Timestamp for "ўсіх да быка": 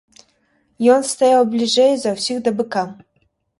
2.17-2.83